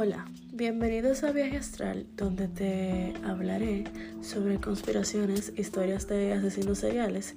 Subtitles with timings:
[0.00, 3.82] Hola, bienvenidos a Viaje Astral, donde te hablaré
[4.20, 7.34] sobre conspiraciones, historias de asesinos seriales,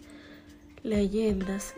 [0.84, 1.74] leyendas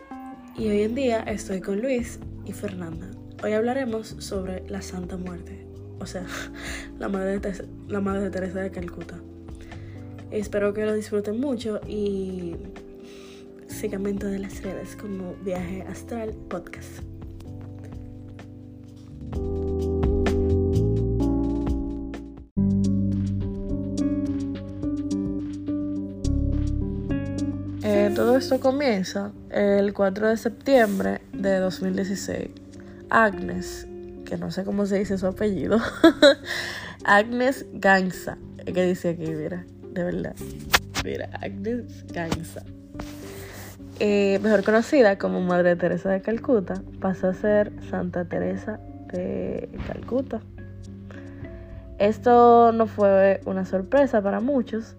[0.58, 3.10] y hoy en día estoy con Luis y Fernanda.
[3.42, 5.66] Hoy hablaremos sobre la Santa Muerte,
[6.00, 6.26] o sea,
[6.98, 9.18] la madre de, Teresa de Calcuta.
[10.30, 12.56] Espero que lo disfruten mucho y
[13.68, 17.13] síganme en todas las redes como Viaje Astral Podcast.
[28.14, 32.48] Todo esto comienza el 4 de septiembre de 2016.
[33.10, 33.88] Agnes,
[34.24, 35.78] que no sé cómo se dice su apellido,
[37.04, 40.36] Agnes Gansa, que dice aquí, mira, de verdad.
[41.04, 42.62] Mira, Agnes Gansa.
[43.98, 48.78] Eh, mejor conocida como Madre Teresa de Calcuta, pasa a ser Santa Teresa
[49.12, 50.40] de Calcuta.
[51.98, 54.96] Esto no fue una sorpresa para muchos,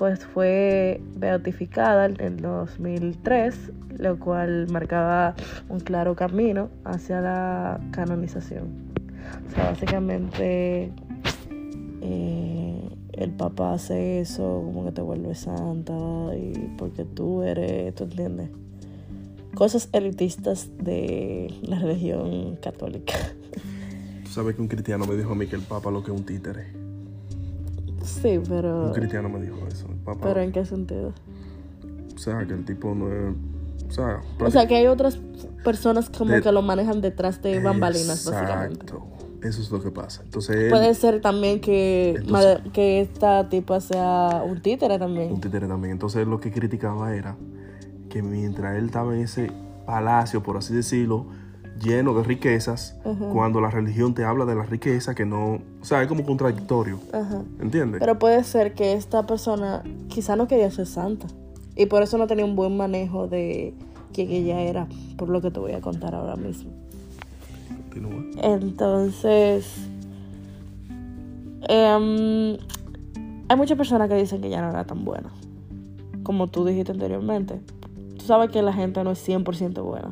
[0.00, 3.54] pues fue beatificada en 2003,
[3.98, 5.34] lo cual marcaba
[5.68, 8.94] un claro camino hacia la canonización.
[9.46, 10.90] O sea, básicamente
[12.00, 15.92] eh, el Papa hace eso, como que te vuelve santa
[16.34, 18.48] y porque tú eres, ¿tú entiendes?
[19.54, 23.16] Cosas elitistas de la religión católica.
[24.24, 26.18] Tú sabes que un cristiano me dijo a mí que el Papa lo que es
[26.18, 26.89] un títere.
[28.04, 28.86] Sí, pero...
[28.86, 29.86] Un cristiano me dijo eso.
[29.88, 31.12] El Papa, ¿Pero en qué sentido?
[32.14, 33.34] O sea, que el tipo no es...
[33.88, 35.18] O sea, O sea, que hay otras
[35.64, 38.84] personas como De- que lo manejan detrás de bambalinas, básicamente.
[38.84, 39.06] Exacto.
[39.42, 40.22] Eso es lo que pasa.
[40.22, 45.32] Entonces él, Puede ser también que, Entonces- que esta tipa sea un títere también.
[45.32, 45.92] un títere también.
[45.92, 47.36] Entonces él lo que criticaba era
[48.10, 49.50] que mientras él estaba en ese
[49.86, 51.26] palacio, por así decirlo,
[51.82, 52.96] lleno de riquezas,
[53.32, 55.60] cuando la religión te habla de la riqueza, que no...
[55.80, 56.98] O sea, es como contradictorio.
[57.12, 57.42] Ajá.
[57.60, 58.00] ¿Entiendes?
[58.00, 61.26] Pero puede ser que esta persona quizá no quería ser santa.
[61.76, 63.74] Y por eso no tenía un buen manejo de
[64.12, 66.70] quién ella era, por lo que te voy a contar ahora mismo.
[67.88, 68.24] Continúa.
[68.42, 69.88] Entonces,
[71.68, 72.58] em,
[73.48, 75.30] hay muchas personas que dicen que ella no era tan buena.
[76.22, 77.60] Como tú dijiste anteriormente.
[78.18, 80.10] Tú sabes que la gente no es 100% buena.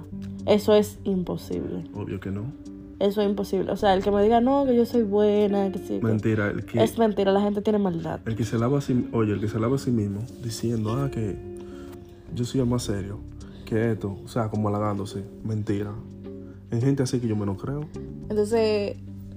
[0.49, 1.85] Eso es imposible.
[1.95, 2.53] Obvio que no.
[2.99, 3.71] Eso es imposible.
[3.71, 5.99] O sea, el que me diga, no, que yo soy buena, que sí.
[5.99, 6.07] que-".
[6.07, 6.51] Mentira.
[6.51, 8.21] El que, Es mentira, la gente tiene maldad.
[8.27, 9.09] el que se lava a sí...
[9.13, 11.37] Oye, el que se lava a sí mismo diciendo, ah, que
[12.35, 13.19] yo soy el más serio
[13.67, 14.17] que esto.
[14.25, 15.23] O sea, como halagándose.
[15.45, 15.93] Mentira.
[16.71, 17.83] Hay gente así que yo menos creo.
[18.29, 18.97] Entonces,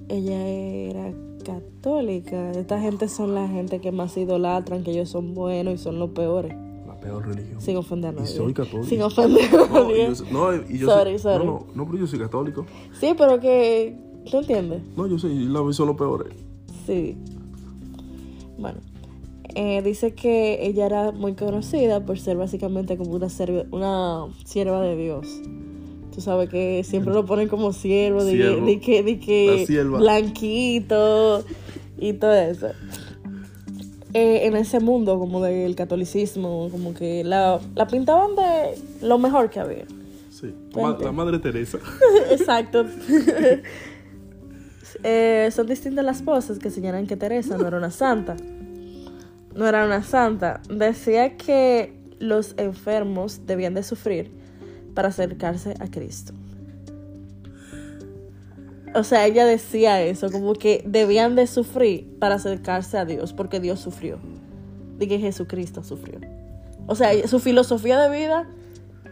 [0.09, 1.13] ella era
[1.43, 2.51] católica.
[2.51, 6.11] Esta gente son la gente que más idolatran, que ellos son buenos y son los
[6.11, 6.53] peores.
[7.01, 7.59] Peor religión.
[7.61, 8.27] Sin ofender a Y nadie.
[8.35, 8.83] soy católico.
[8.85, 10.13] Sin ofender a No, y nadie.
[10.15, 11.45] yo, no, y yo Sorry, soy, sorry.
[11.45, 12.65] No, no, no, pero yo soy católico.
[12.99, 13.97] Sí, pero que.
[14.29, 14.81] ¿Tú entiendes?
[14.95, 16.33] No, yo soy, la son los peores.
[16.85, 17.17] Sí.
[18.57, 18.79] Bueno.
[19.55, 24.79] eh, dice que ella era muy conocida por ser básicamente como una, serv- una sierva
[24.81, 25.27] de Dios.
[26.13, 31.43] Tú sabes que siempre lo ponen como siervo, de, de que, de que blanquito
[31.97, 32.67] y todo eso.
[34.13, 39.49] Eh, en ese mundo como del catolicismo, como que la, la pintaban de lo mejor
[39.49, 39.85] que había.
[40.29, 40.53] Sí.
[40.73, 41.79] La madre Teresa.
[42.31, 42.85] Exacto.
[45.03, 48.35] Eh, son distintas las cosas que señalan que Teresa no era una santa.
[49.55, 50.61] No era una santa.
[50.69, 54.29] Decía que los enfermos debían de sufrir
[54.93, 56.33] para acercarse a Cristo.
[58.93, 63.59] O sea, ella decía eso, como que debían de sufrir para acercarse a Dios, porque
[63.59, 64.19] Dios sufrió.
[64.97, 66.19] De que Jesucristo sufrió.
[66.87, 68.47] O sea, su filosofía de vida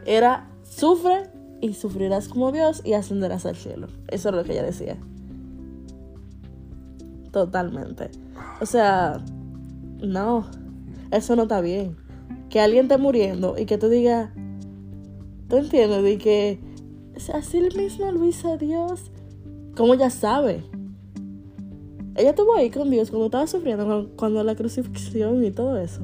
[0.05, 1.29] era sufre
[1.61, 3.87] y sufrirás como Dios y ascenderás al cielo.
[4.09, 4.97] Eso es lo que ella decía.
[7.31, 8.09] Totalmente.
[8.59, 9.23] O sea,
[10.01, 10.45] no,
[11.11, 11.95] eso no está bien.
[12.49, 14.31] Que alguien esté muriendo y que tú digas,
[15.47, 16.13] ¿tú entiendes?
[16.13, 16.59] Y que
[17.15, 19.11] "Es así el mismo lo hizo Dios.
[19.79, 20.61] ¿Cómo ella sabe?
[22.15, 26.01] Ella estuvo ahí con Dios cuando estaba sufriendo, cuando- la crucifixión y todo eso.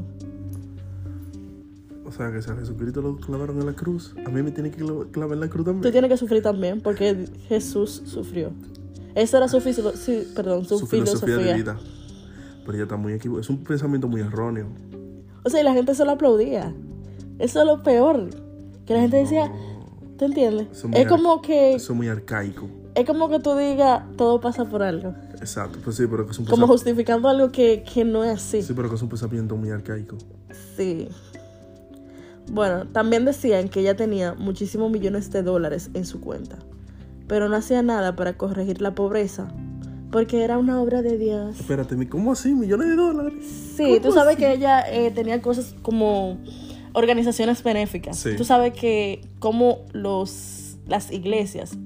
[2.05, 4.71] O sea, que si a Jesucristo lo clavaron en la cruz, a mí me tiene
[4.71, 5.91] que cla- clavar en la cruz Tú también.
[5.91, 8.51] tienes que sufrir también porque Jesús sufrió.
[9.13, 11.51] Esa era su, sí, perdón, su, Su filosofía filosofía.
[11.53, 11.77] de vida.
[12.61, 13.41] Pero ella está muy equivocada.
[13.41, 14.67] Es un pensamiento muy erróneo.
[15.43, 16.73] O sea, y la gente solo aplaudía.
[17.39, 18.29] Eso es lo peor.
[18.85, 19.51] Que la gente decía,
[20.17, 20.67] ¿tú entiendes?
[20.71, 22.69] Eso es Es como que Eso es muy arcaico.
[22.95, 25.13] Es como que tú digas, todo pasa por algo.
[25.33, 25.79] Exacto.
[25.83, 28.61] Pues sí, pero que es un Como justificando algo que, que no es así.
[28.61, 30.17] Sí, pero que es un pensamiento muy arcaico.
[30.77, 31.09] Sí.
[32.49, 36.57] Bueno, también decían que ella tenía muchísimos millones de dólares en su cuenta,
[37.27, 39.47] pero no hacía nada para corregir la pobreza
[40.11, 41.59] Porque era una obra de Dios.
[41.59, 42.53] Espérate, ¿cómo así?
[42.53, 43.33] ¿Millones de dólares?
[43.75, 46.37] Sí, tú sabes que ella eh, tenía cosas como
[46.93, 48.17] organizaciones benéficas.
[48.17, 48.35] Sí.
[48.37, 50.55] Tú sabes que como los
[50.87, 51.77] las iglesias.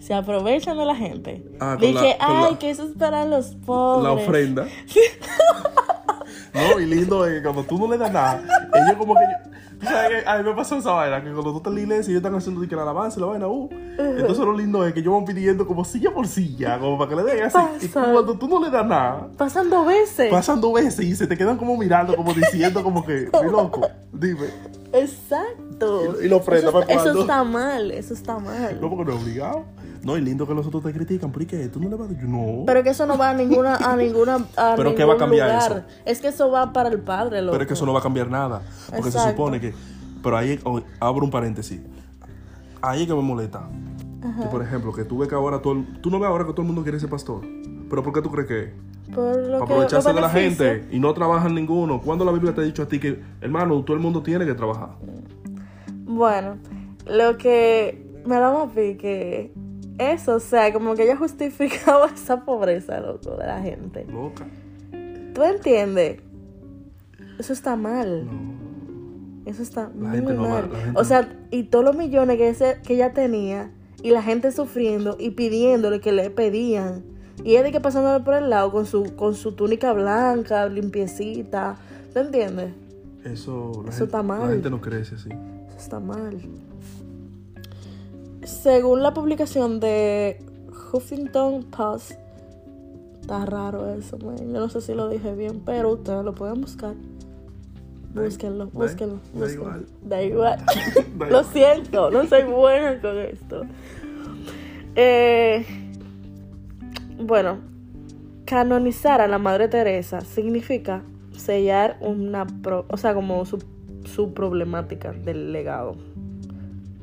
[0.00, 1.44] Se aprovechan de la gente.
[1.60, 4.04] Ah, Dije, la- ay, la- que eso es para los pobres.
[4.04, 4.66] La ofrenda.
[6.54, 8.42] no, y lindo es que cuando tú no le das nada,
[8.74, 9.50] ellos como que.
[9.80, 11.80] Tú sabes que a mí me pasó esa vaina, que cuando tú estás en la
[11.80, 13.70] iglesia, ellos están haciendo que la alabanza y la vaina, uh.
[13.98, 17.16] Entonces lo lindo es que ellos van pidiendo como silla por silla, como para que
[17.16, 17.86] le den así.
[17.86, 20.30] Y cuando tú no le das nada, Pasan dos veces.
[20.30, 23.88] pasan dos veces y se te quedan como mirando, como diciendo, como que, mi loco,
[24.12, 24.48] dime.
[24.92, 26.14] Exacto.
[26.20, 28.78] Y- y la ofrenda, eso, ¿para está, eso está mal, eso está mal.
[28.82, 29.64] No, porque no es obligado.
[30.02, 31.68] No, y lindo que los otros te critican, ¿por qué?
[31.68, 32.28] ¿Tú no le vas a decir?
[32.28, 32.64] No.
[32.64, 35.18] Pero que eso no va a ninguna, a ninguna, a Pero ningún ¿qué va a
[35.18, 35.86] cambiar lugar.
[36.06, 37.52] Es que eso va para el padre, loco.
[37.52, 38.62] Pero es que eso no va a cambiar nada.
[38.90, 39.74] Porque se supone que.
[40.22, 41.80] Pero ahí oh, abro un paréntesis.
[42.80, 43.68] Ahí es que me molesta.
[44.40, 46.52] Que por ejemplo, que tú ves que ahora todo el- Tú no ves ahora que
[46.52, 47.42] todo el mundo quiere ser pastor.
[47.88, 48.72] Pero ¿por qué tú crees que?
[49.14, 52.00] Por lo Para que aprovecharse lo de la gente y no trabajan ninguno.
[52.00, 54.54] ¿Cuándo la Biblia te ha dicho a ti que, hermano, todo el mundo tiene que
[54.54, 54.90] trabajar?
[56.04, 56.56] Bueno,
[57.06, 59.52] lo que me da más pique
[60.00, 64.06] eso, o sea, como que ella justificaba esa pobreza, loco, de la gente.
[64.06, 64.46] Loca.
[65.34, 66.20] ¿Tú entiendes?
[67.38, 68.26] Eso está mal.
[68.26, 68.60] No.
[69.50, 70.70] Eso está La muy no mal.
[70.94, 73.70] O sea, y todos los millones que, ese, que ella tenía,
[74.02, 77.04] y la gente sufriendo y pidiéndole que le pedían.
[77.44, 81.76] Y ella de que pasándole por el lado con su, con su túnica blanca, limpiecita.
[82.12, 82.72] ¿Tú entiendes?
[83.24, 84.40] Eso, la, Eso gente, está mal.
[84.42, 85.28] la gente no crece así.
[85.68, 86.38] Eso está mal.
[88.50, 90.38] Según la publicación de
[90.92, 92.12] Huffington Post,
[93.20, 94.36] está raro eso, man.
[94.38, 96.94] Yo no sé si lo dije bien, pero ustedes lo pueden buscar.
[98.14, 99.20] Búsquenlo, búsquenlo.
[99.34, 99.86] da igual.
[100.02, 100.58] Da igual.
[101.18, 103.62] Da lo siento, no soy buena con esto.
[104.96, 105.64] Eh,
[107.22, 107.58] bueno,
[108.46, 111.02] canonizar a la Madre Teresa significa
[111.36, 113.62] sellar una, pro- o sea, como su,
[114.04, 115.94] su problemática del legado.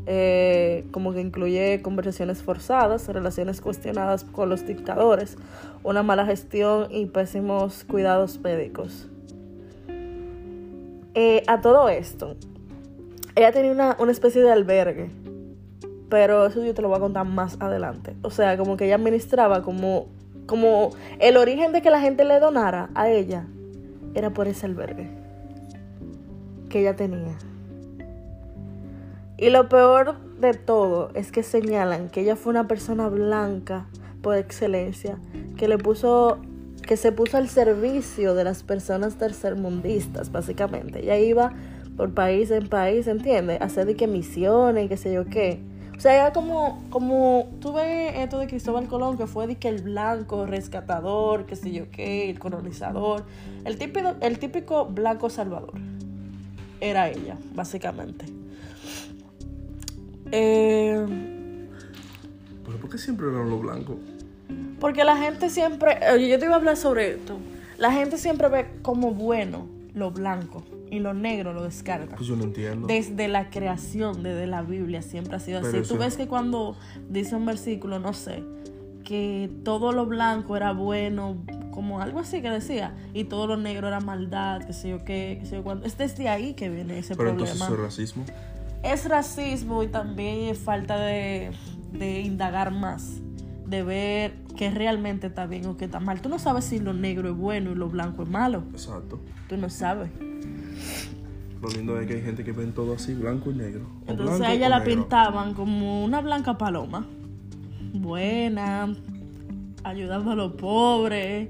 [0.09, 5.35] Eh, como que incluye conversaciones forzadas, relaciones cuestionadas con los dictadores,
[5.83, 9.09] una mala gestión y pésimos cuidados médicos.
[11.13, 12.37] Eh, a todo esto,
[13.35, 15.09] ella tenía una, una especie de albergue,
[16.09, 18.15] pero eso yo te lo voy a contar más adelante.
[18.21, 20.07] O sea, como que ella administraba como,
[20.45, 23.45] como el origen de que la gente le donara a ella
[24.13, 25.09] era por ese albergue
[26.69, 27.37] que ella tenía.
[29.37, 33.85] Y lo peor de todo es que señalan que ella fue una persona blanca
[34.21, 35.17] por excelencia,
[35.57, 36.39] que le puso
[36.87, 41.03] que se puso al servicio de las personas tercermundistas, básicamente.
[41.03, 41.53] Ella iba
[41.97, 43.61] por país en país, ¿entiendes?
[43.61, 45.59] Hacer de que misiones qué sé yo qué.
[45.97, 49.81] O sea, era como, como, tú ves esto de Cristóbal Colón, que fue que el
[49.81, 53.25] blanco rescatador, qué sé yo qué, el colonizador,
[53.65, 55.73] el típico, el típico blanco salvador.
[56.79, 58.36] Era ella, básicamente.
[60.31, 61.05] Eh,
[62.65, 63.95] Pero ¿por qué siempre eran los blancos?
[64.79, 67.37] porque la gente siempre, oye, yo te iba a hablar sobre esto.
[67.79, 69.65] La gente siempre ve como bueno
[69.95, 72.15] lo blanco y lo negro lo descarta.
[72.15, 72.85] Pues yo no entiendo.
[72.85, 75.69] Desde la creación, desde la Biblia, siempre ha sido así.
[75.71, 76.75] Pero Tú eso- ves que cuando
[77.09, 78.43] dice un versículo, no sé,
[79.03, 81.37] que todo lo blanco era bueno,
[81.71, 85.37] como algo así que decía, y todo lo negro era maldad, que sé yo qué,
[85.39, 85.87] que sé yo cuándo.
[85.87, 87.51] Es desde ahí que viene ese Pero problema.
[87.51, 88.25] entonces eso es racismo.
[88.83, 91.51] Es racismo y también es falta de,
[91.91, 93.19] de indagar más,
[93.65, 96.21] de ver qué realmente está bien o qué está mal.
[96.21, 98.63] Tú no sabes si lo negro es bueno y lo blanco es malo.
[98.71, 99.19] Exacto.
[99.47, 100.09] Tú no sabes.
[101.61, 103.87] Lo lindo es que hay gente que ven todo así, blanco y negro.
[104.05, 104.93] O Entonces a ella la negro.
[104.95, 107.05] pintaban como una blanca paloma.
[107.93, 108.93] Buena,
[109.83, 111.49] ayudando a los pobres,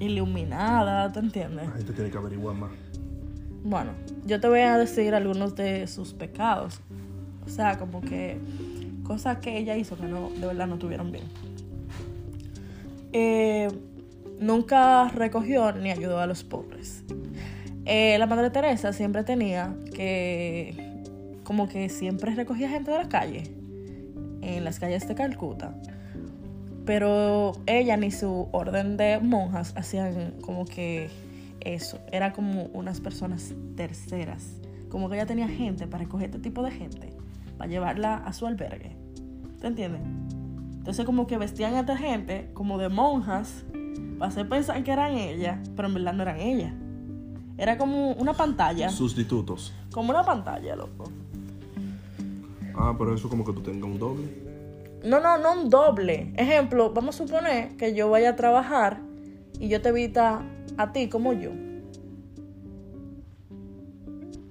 [0.00, 1.66] iluminada, ¿te entiendes?
[1.68, 2.70] La gente tiene que averiguar más.
[3.62, 3.92] Bueno,
[4.26, 6.80] yo te voy a decir algunos de sus pecados.
[7.44, 8.38] O sea, como que
[9.04, 11.24] cosas que ella hizo que no, de verdad no tuvieron bien.
[13.12, 13.68] Eh,
[14.38, 17.04] nunca recogió ni ayudó a los pobres.
[17.84, 21.02] Eh, la Madre Teresa siempre tenía que,
[21.44, 23.42] como que siempre recogía gente de la calle,
[24.42, 25.74] en las calles de Calcuta.
[26.86, 31.10] Pero ella ni su orden de monjas hacían como que
[31.60, 31.98] eso.
[32.12, 34.60] Era como unas personas terceras.
[34.88, 37.12] Como que ella tenía gente para recoger este tipo de gente,
[37.56, 38.96] para llevarla a su albergue.
[39.60, 40.02] ¿Te entiendes?
[40.78, 43.64] Entonces como que vestían a esta gente como de monjas
[44.18, 46.72] para hacer pensar que eran ellas, pero en verdad no eran ellas.
[47.58, 48.88] Era como una pantalla.
[48.88, 49.74] Sustitutos.
[49.92, 51.04] Como una pantalla, loco.
[52.74, 54.50] Ah, pero eso como que tú tengas un doble.
[55.04, 56.32] No, no, no un doble.
[56.36, 59.00] Ejemplo, vamos a suponer que yo vaya a trabajar
[59.60, 60.42] y yo te evita
[60.76, 61.50] a ti como yo.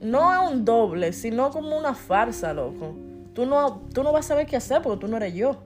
[0.01, 2.95] No es un doble, sino como una farsa, loco.
[3.33, 5.63] Tú no, tú no vas a saber qué hacer porque tú no eres yo.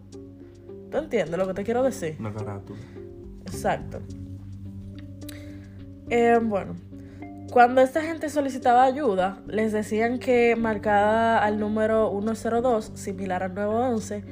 [0.89, 2.15] ¿Tú entiendes lo que te quiero decir?
[2.19, 2.79] Una carátula.
[3.45, 3.99] Exacto.
[6.09, 6.75] Eh, bueno,
[7.51, 14.23] cuando esta gente solicitaba ayuda, les decían que marcada al número 102, similar al 911,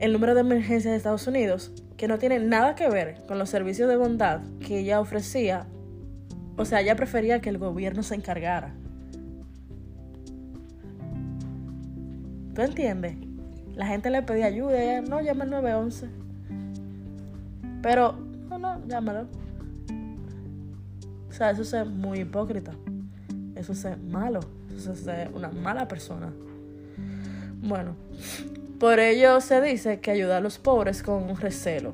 [0.00, 3.50] el número de emergencia de Estados Unidos, que no tiene nada que ver con los
[3.50, 5.66] servicios de bondad que ella ofrecía,
[6.56, 8.74] o sea, ella prefería que el gobierno se encargara.
[12.54, 13.16] ¿Tú entiendes?
[13.74, 16.08] La gente le pedía ayuda ella, no, llama al 911.
[17.82, 18.12] Pero,
[18.48, 19.26] no, no, llámalo.
[21.28, 22.72] O sea, eso es muy hipócrita.
[23.54, 24.40] Eso es malo.
[24.74, 26.32] Eso es una mala persona.
[27.62, 27.94] Bueno,
[28.80, 31.92] por ello se dice que ayuda a los pobres con un recelo.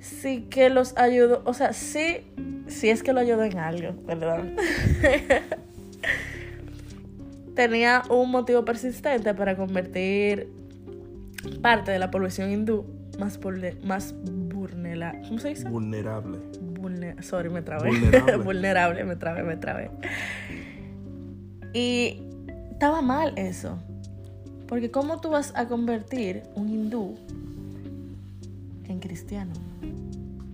[0.00, 2.22] Sí que los ayudó, o sea, sí,
[2.66, 4.56] sí es que lo ayudó en algo, perdón.
[7.54, 10.48] Tenía un motivo persistente para convertir
[11.60, 12.86] parte de la población hindú
[13.18, 13.38] más,
[13.82, 15.28] más vulnerable.
[15.28, 15.68] ¿Cómo se dice?
[15.68, 16.38] Vulnerable.
[17.20, 17.90] sorry, me trabé.
[17.90, 18.36] Vulnerable.
[18.38, 19.90] vulnerable, me trabé, me trabé.
[21.74, 22.22] Y
[22.72, 23.78] estaba mal eso.
[24.74, 27.14] Porque ¿cómo tú vas a convertir un hindú
[28.88, 29.52] en cristiano?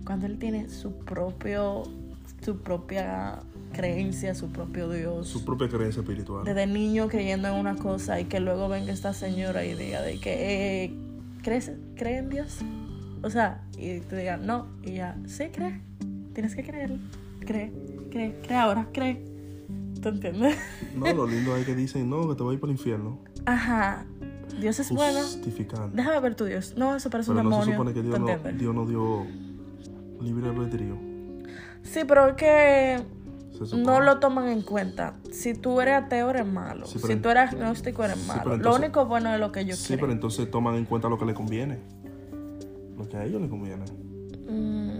[0.05, 1.85] Cuando él tiene su propio,
[2.45, 3.39] su propia
[3.73, 5.27] creencia, su propio Dios.
[5.27, 6.45] Su propia creencia espiritual.
[6.45, 10.19] Desde niño creyendo en una cosa y que luego venga esta señora y diga de
[10.19, 10.93] que eh,
[11.41, 12.59] ¿crees, cree en Dios.
[13.23, 15.81] O sea, y te digan no, y ya, sí, cree.
[16.35, 16.95] Tienes que creer.
[17.39, 17.73] Cree,
[18.11, 19.30] cree, cree ahora, cree.
[20.01, 20.57] ¿Te entiendes?
[20.95, 23.19] No, lo lindo es que dicen, no, que te voy a ir para el infierno.
[23.45, 24.05] Ajá.
[24.59, 25.19] Dios es bueno.
[25.93, 26.75] Déjame ver tu Dios.
[26.77, 27.59] No, eso parece un demonio.
[27.59, 29.25] No se supone que Dios no, Dios no dio
[30.21, 30.97] libre albedrío.
[31.83, 33.03] Sí, pero es que
[33.75, 35.15] no lo toman en cuenta.
[35.31, 36.85] Si tú eres ateo, eres malo.
[36.85, 38.57] si tú eres agnóstico, eres malo.
[38.57, 39.81] lo único bueno es lo que yo quiero.
[39.81, 41.79] Sí, pero entonces toman en cuenta lo que le conviene.
[42.97, 43.85] Lo que a ellos les conviene.
[44.47, 44.90] Mm,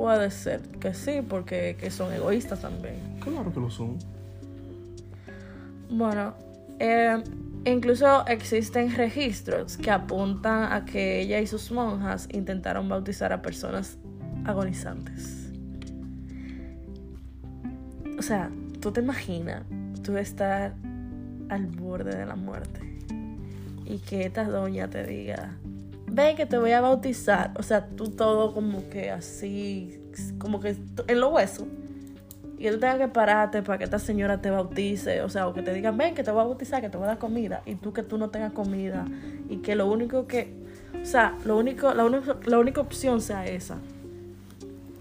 [0.00, 3.18] puede ser que sí, porque que son egoístas también.
[3.20, 3.98] Claro que lo son.
[5.90, 6.32] Bueno,
[6.78, 7.22] eh,
[7.66, 13.98] incluso existen registros que apuntan a que ella y sus monjas intentaron bautizar a personas
[14.46, 15.52] agonizantes.
[18.18, 19.64] O sea, tú te imaginas
[20.02, 20.72] tú estar
[21.50, 22.80] al borde de la muerte
[23.84, 25.58] y que esta doña te diga,
[26.10, 27.52] ven que te voy a bautizar.
[27.56, 30.00] O sea, tú todo como que así,
[30.38, 30.76] como que
[31.06, 31.66] en los huesos.
[32.58, 35.22] Y tú tengas que pararte para que esta señora te bautice.
[35.22, 37.04] O sea, o que te digan, ven que te voy a bautizar, que te voy
[37.04, 37.62] a dar comida.
[37.64, 39.06] Y tú que tú no tengas comida.
[39.48, 40.52] Y que lo único que.
[41.00, 42.04] O sea, lo único, la,
[42.44, 43.78] la única opción sea esa.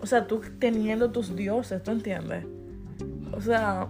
[0.02, 2.46] O sea, tú teniendo tus dioses, ¿tú entiendes?
[3.34, 3.88] O sea,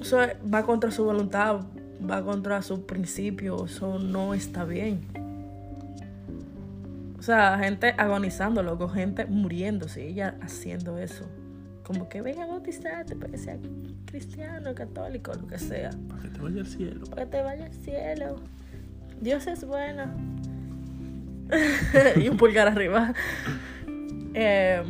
[0.00, 0.18] eso
[0.52, 1.60] va contra su voluntad,
[2.08, 5.00] va contra su principio, eso no está bien.
[7.22, 11.24] O sea, gente agonizando, loco, gente muriéndose, ella haciendo eso.
[11.84, 13.58] Como que venga a bautizarte para que sea
[14.06, 15.90] cristiano, católico, lo que sea.
[16.08, 17.06] Para que te vaya al cielo.
[17.06, 18.36] Para que te vaya al cielo.
[19.20, 20.12] Dios es bueno.
[22.16, 23.14] y un pulgar arriba.
[24.34, 24.82] Eh,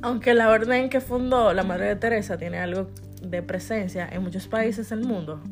[0.00, 2.88] aunque la orden que fundó la Madre de Teresa tiene algo
[3.20, 5.42] de presencia en muchos países del mundo,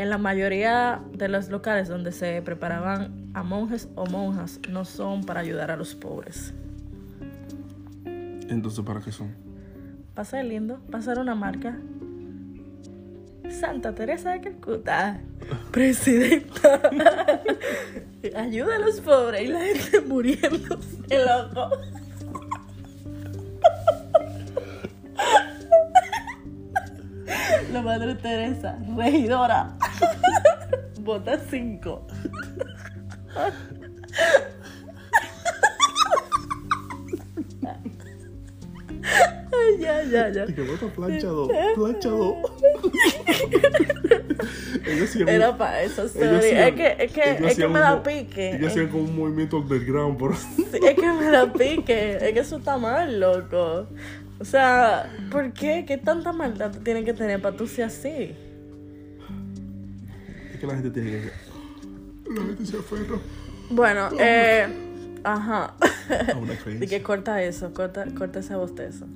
[0.00, 5.24] en la mayoría de los locales donde se preparaban a monjes o monjas no son
[5.24, 6.54] para ayudar a los pobres.
[8.48, 9.34] Entonces, ¿para qué son?
[10.14, 11.78] Para ser lindo, para ser una marca.
[13.50, 15.20] Santa Teresa de Calcuta,
[15.70, 16.80] presidenta.
[18.36, 20.80] Ayuda a los pobres y la gente muriendo
[21.10, 21.76] el loco.
[27.72, 29.76] La Madre Teresa, regidora.
[31.00, 32.06] Vota 5.
[39.78, 40.44] Ya, ya, ya.
[40.46, 41.50] Y que vota plancha 2.
[41.74, 42.34] Plancha 2.
[45.26, 46.48] Era para eso, sorry.
[46.50, 48.56] Es que, es que, es que me da pique.
[48.56, 52.16] Ellos hacían como un movimiento underground, por sí, Es que me da pique.
[52.16, 53.86] Es que eso está mal, loco.
[54.40, 55.84] O sea, ¿por qué?
[55.86, 58.34] ¿Qué tanta maldad tiene que tener para tú ser así?
[60.52, 61.30] Es que la gente tiene que...
[62.30, 63.18] La gente se aferra.
[63.68, 64.66] Bueno, eh...
[65.24, 65.74] Ajá.
[66.66, 69.06] De que corta eso, corta, corta ese bostezo.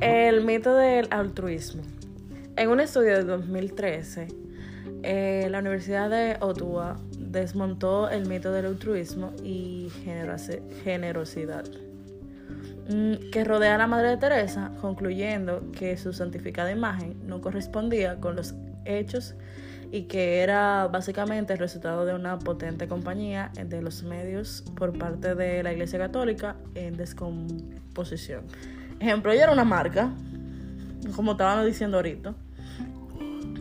[0.00, 1.82] El mito del altruismo.
[2.56, 4.28] En un estudio de 2013,
[5.02, 9.92] eh, la Universidad de Ottawa desmontó el mito del altruismo y
[10.84, 11.66] generosidad
[12.86, 18.36] que rodea a la Madre de Teresa, concluyendo que su santificada imagen no correspondía con
[18.36, 19.34] los hechos
[19.90, 25.34] y que era básicamente el resultado de una potente compañía de los medios por parte
[25.34, 28.44] de la Iglesia Católica en descomposición.
[29.00, 30.10] Ejemplo, ella era una marca,
[31.14, 32.34] como estábamos diciendo ahorita,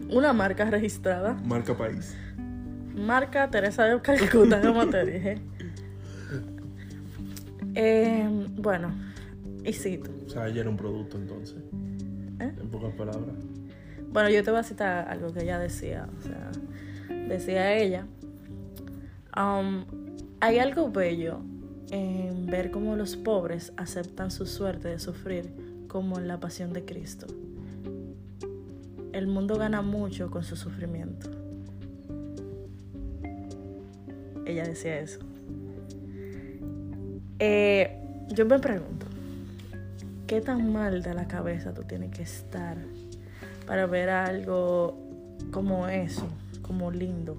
[0.10, 1.34] una marca registrada.
[1.46, 2.16] Marca país.
[2.96, 5.42] Marca Teresa de Calcuta, como te dije.
[7.76, 8.94] Eh, bueno,
[9.64, 10.12] y cito.
[10.26, 11.58] O sea, ella era un producto entonces.
[12.40, 12.52] ¿Eh?
[12.60, 13.36] En pocas palabras.
[14.12, 16.08] Bueno, yo te voy a citar algo que ella decía.
[16.20, 16.52] O sea,
[17.28, 18.06] decía ella.
[19.36, 19.86] Um,
[20.40, 21.40] hay algo bello
[21.90, 25.52] en ver cómo los pobres aceptan su suerte de sufrir
[25.88, 27.28] como en la pasión de Cristo.
[29.12, 31.30] El mundo gana mucho con su sufrimiento.
[34.46, 35.20] Ella decía eso.
[37.40, 37.96] Eh,
[38.30, 39.06] yo me pregunto,
[40.34, 42.76] ¿qué tan mal de la cabeza tú tienes que estar
[43.68, 44.98] para ver algo
[45.52, 46.28] como eso,
[46.64, 47.38] como lindo.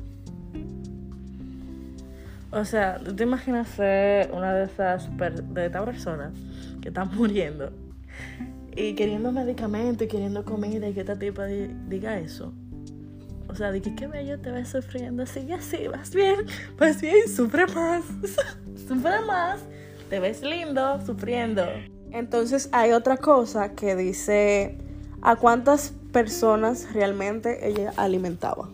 [2.53, 6.35] O sea, ¿tú te imaginas ser una de esas de estas personas
[6.81, 7.73] que están muriendo
[8.77, 12.53] y queriendo medicamentos y queriendo comida y que esta tipa diga eso?
[13.49, 16.47] O sea, de que qué bello te ves sufriendo, así así, vas bien,
[16.79, 18.05] vas bien, sufre más,
[18.87, 19.59] sufre más,
[20.09, 21.65] te ves lindo sufriendo.
[22.15, 24.79] Entonces hay otra cosa que dice,
[25.21, 28.69] ¿a cuántas personas realmente ella alimentaba.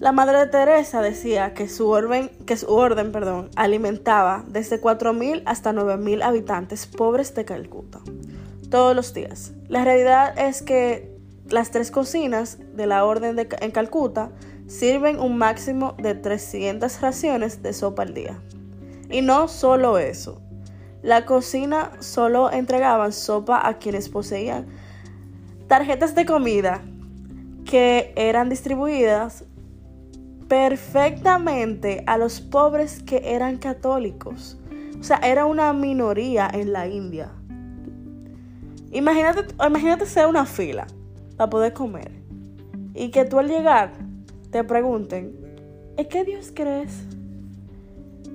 [0.00, 5.72] La Madre Teresa decía que su orden, que su orden perdón, alimentaba desde 4.000 hasta
[5.72, 8.00] 9.000 habitantes pobres de Calcuta
[8.70, 9.52] todos los días.
[9.68, 11.14] La realidad es que
[11.48, 14.30] las tres cocinas de la orden de, en Calcuta
[14.66, 18.40] sirven un máximo de 300 raciones de sopa al día.
[19.10, 20.40] Y no solo eso.
[21.04, 24.64] La cocina solo entregaban sopa a quienes poseían
[25.68, 26.80] tarjetas de comida
[27.66, 29.44] que eran distribuidas
[30.48, 34.58] perfectamente a los pobres que eran católicos.
[34.98, 37.30] O sea, era una minoría en la India.
[38.90, 40.86] Imagínate, imagínate ser una fila
[41.36, 42.12] para poder comer.
[42.94, 43.92] Y que tú al llegar
[44.50, 45.36] te pregunten,
[45.98, 47.04] ¿en qué Dios crees?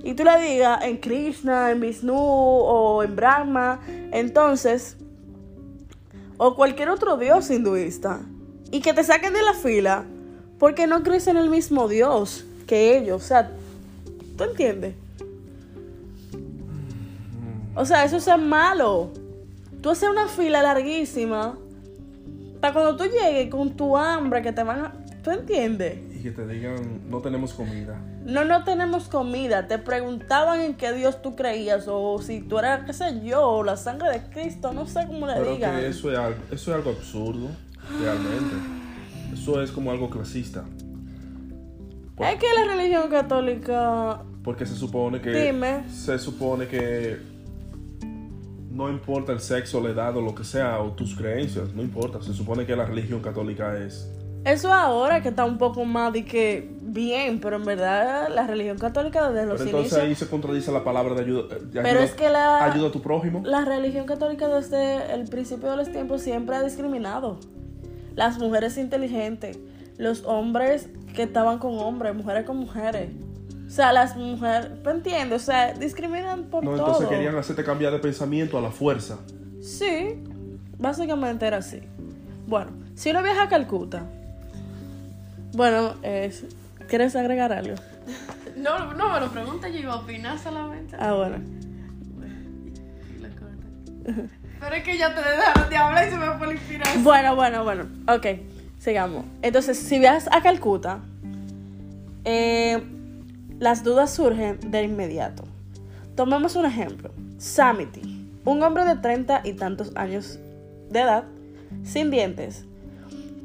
[0.02, 3.80] Y tú le digas en Krishna, en Vishnu o en Brahma.
[4.12, 4.96] Entonces,
[6.38, 8.20] o cualquier otro dios hinduista
[8.70, 10.04] y que te saquen de la fila
[10.58, 13.22] porque no crees en el mismo dios que ellos.
[13.22, 13.50] O sea,
[14.38, 14.94] ¿tú entiendes?
[17.74, 19.10] O sea, eso es malo.
[19.82, 21.56] Tú haces una fila larguísima
[22.60, 24.92] para cuando tú llegues con tu hambre que te van a...
[25.22, 25.98] ¿Tú entiendes?
[26.20, 27.98] Y que te digan, no tenemos comida.
[28.26, 29.66] No, no tenemos comida.
[29.66, 33.78] Te preguntaban en qué Dios tú creías o si tú eras, qué sé yo, la
[33.78, 35.80] sangre de Cristo, no sé cómo le Pero digan.
[35.80, 37.48] Que eso, es algo, eso es algo absurdo,
[38.02, 38.54] realmente.
[39.32, 40.62] Eso es como algo clasista.
[42.18, 44.22] es que la religión católica...
[44.44, 45.30] Porque se supone que...
[45.30, 45.84] Dime.
[45.88, 47.18] Se supone que
[48.70, 52.20] no importa el sexo, la edad o lo que sea, o tus creencias, no importa.
[52.20, 54.10] Se supone que la religión católica es
[54.44, 58.78] eso ahora que está un poco más de que bien, pero en verdad la religión
[58.78, 62.30] católica desde los pero entonces ahí se contradice la palabra de ayuda, pero es que
[62.30, 63.42] la, ayuda a tu prójimo.
[63.44, 67.38] La religión católica desde el principio de los tiempos siempre ha discriminado.
[68.16, 69.58] Las mujeres inteligentes,
[69.98, 73.10] los hombres que estaban con hombres, mujeres con mujeres.
[73.66, 75.42] O sea, las mujeres, ¿tú entiendes?
[75.42, 76.76] O sea, discriminan por todo.
[76.76, 79.18] No, entonces querían hacerte cambiar de pensamiento a la fuerza.
[79.60, 80.16] Sí,
[80.78, 81.80] básicamente era así.
[82.48, 84.10] Bueno, si uno viaja a Calcuta,
[85.52, 85.94] bueno,
[86.88, 87.74] ¿quieres agregar algo?
[88.56, 90.94] No, no me lo pregunta, yo iba a opinar solamente.
[90.98, 91.38] Ah, bueno.
[94.60, 97.04] Pero es que ya te dejaron de hablar y se me fue la inspiración.
[97.04, 97.86] Bueno, bueno, bueno.
[98.06, 98.26] Ok,
[98.78, 99.24] sigamos.
[99.40, 101.00] Entonces, si viajas a Calcuta,
[102.24, 102.82] eh,
[103.58, 105.44] las dudas surgen de inmediato.
[106.14, 107.12] Tomemos un ejemplo.
[107.38, 110.38] Samity, un hombre de treinta y tantos años
[110.90, 111.24] de edad,
[111.82, 112.66] sin dientes,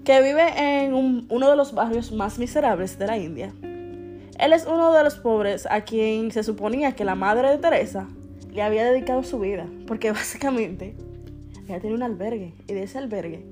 [0.05, 3.51] que vive en uno de los barrios más miserables de la India.
[4.39, 8.07] Él es uno de los pobres a quien se suponía que la madre de Teresa
[8.53, 10.95] le había dedicado su vida, porque básicamente
[11.67, 13.45] ella tenía un albergue y de ese albergue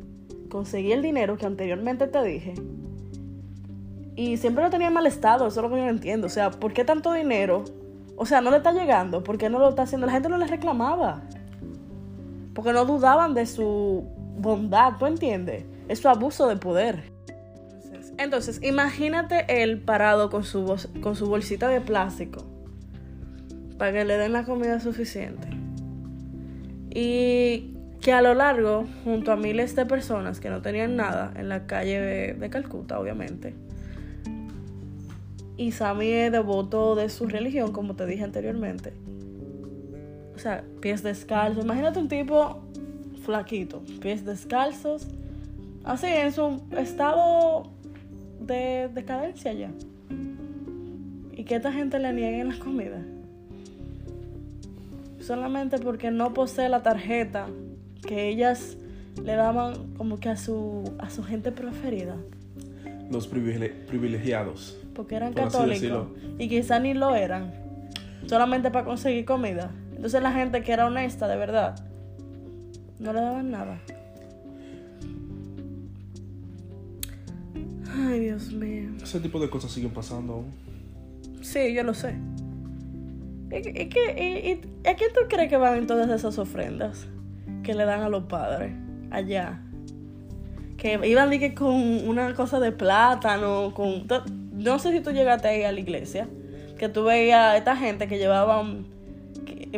[0.49, 2.53] conseguía el dinero que anteriormente te dije
[4.15, 6.51] y siempre lo tenía en mal estado, eso es lo que yo entiendo, o sea,
[6.51, 7.63] ¿por qué tanto dinero?
[8.15, 10.05] O sea, no le está llegando, ¿por qué no lo está haciendo?
[10.05, 11.23] La gente no le reclamaba,
[12.53, 14.03] porque no dudaban de su
[14.37, 15.65] bondad, ¿tú entiendes?
[15.87, 17.11] Es su abuso de poder.
[18.17, 22.45] Entonces, imagínate él parado con su, con su bolsita de plástico
[23.77, 25.47] para que le den la comida suficiente.
[26.89, 31.49] Y que a lo largo, junto a miles de personas que no tenían nada en
[31.49, 33.55] la calle de, de Calcuta, obviamente.
[35.57, 38.93] Y Sammy es devoto de su religión, como te dije anteriormente.
[40.35, 41.63] O sea, pies descalzos.
[41.63, 42.61] Imagínate un tipo
[43.23, 45.07] flaquito, pies descalzos,
[45.83, 47.63] así en su estado
[48.39, 49.71] de decadencia ya.
[51.35, 53.01] Y que esta gente le nieguen la comida.
[55.19, 57.47] Solamente porque no posee la tarjeta
[58.05, 58.77] que ellas
[59.23, 62.17] le daban como que a su, a su gente preferida.
[63.09, 64.77] Los privile- privilegiados.
[64.93, 66.07] Porque eran Por católicos.
[66.37, 67.53] Y quizá ni lo eran.
[68.27, 69.71] Solamente para conseguir comida.
[69.95, 71.75] Entonces la gente que era honesta, de verdad,
[72.99, 73.79] no le daban nada.
[78.05, 78.89] Ay, Dios mío.
[79.01, 80.45] Ese tipo de cosas siguen pasando aún.
[81.41, 82.15] Sí, yo lo sé.
[83.51, 87.07] ¿Y, y, qué- y- y- ¿A quién tú crees que van todas esas ofrendas
[87.63, 88.73] que le dan a los padres
[89.11, 89.61] allá?
[90.77, 91.73] Que iban que con
[92.07, 94.05] una cosa de plátano, con...
[94.53, 96.27] No sé si tú llegaste ahí a la iglesia,
[96.77, 98.85] que tú veías a esta gente que llevaban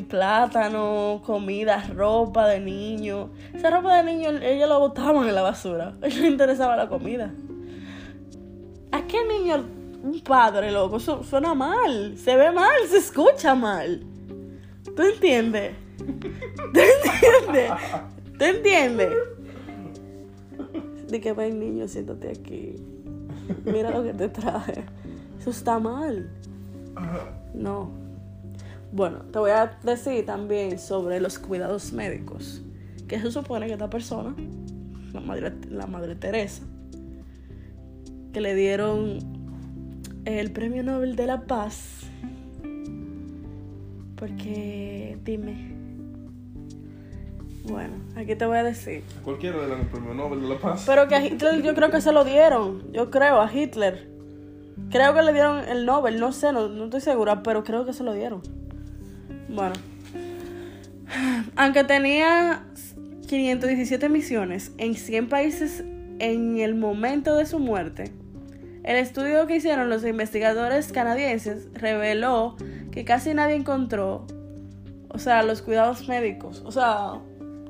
[0.10, 3.30] plátano, comida, ropa de niño.
[3.54, 5.96] Esa ropa de niño ellos la botaban en la basura.
[6.02, 7.32] A ellos les interesaba la comida.
[9.06, 9.64] ¿A qué niño
[10.02, 11.00] un padre, loco?
[11.00, 12.18] Suena mal.
[12.18, 14.04] Se ve mal, se escucha mal.
[14.84, 15.76] ¿Tú entiendes?
[16.00, 17.72] ¿Tú entiendes?
[18.40, 19.14] ¿Tú entiendes?
[21.08, 22.84] De que ven niño, siéntate aquí.
[23.64, 24.84] Mira lo que te traje.
[25.40, 26.28] Eso está mal.
[27.54, 27.92] No.
[28.92, 32.64] Bueno, te voy a decir también sobre los cuidados médicos.
[33.08, 34.36] Que se supone que esta persona,
[35.14, 36.64] la madre, la madre Teresa,
[38.36, 39.20] que le dieron
[40.26, 42.02] el premio Nobel de la Paz.
[44.18, 45.74] Porque, dime.
[47.64, 49.04] Bueno, aquí te voy a decir.
[49.24, 50.84] Cualquiera de los premios Nobel de la Paz.
[50.86, 52.92] Pero que a Hitler yo creo que se lo dieron.
[52.92, 54.10] Yo creo, a Hitler.
[54.90, 57.94] Creo que le dieron el Nobel, no sé, no, no estoy segura, pero creo que
[57.94, 58.42] se lo dieron.
[59.48, 59.76] Bueno.
[61.56, 62.66] Aunque tenía
[63.30, 65.86] 517 misiones en 100 países
[66.20, 68.12] en el momento de su muerte,
[68.86, 72.56] el estudio que hicieron los investigadores canadienses reveló
[72.92, 74.28] que casi nadie encontró,
[75.10, 76.62] o sea, los cuidados médicos.
[76.66, 77.20] O sea,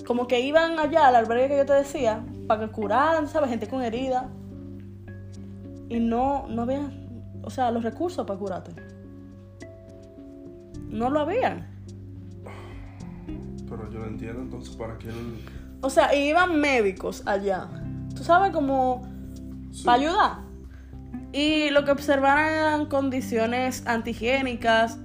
[0.06, 3.50] como que iban allá al albergue que yo te decía, para que curaran, ¿sabes?
[3.50, 4.30] Gente con herida.
[5.88, 6.92] Y no, no había,
[7.44, 8.72] o sea, los recursos para curarte.
[10.90, 11.66] No lo había.
[13.70, 15.10] Pero yo no entiendo entonces para qué.
[15.82, 17.68] O sea, y iban médicos allá.
[18.16, 19.02] Tú sabes, como
[19.72, 19.84] Sí.
[19.86, 20.45] para ayudar.
[21.36, 24.98] Y lo que observaron eran condiciones antihigiénicas,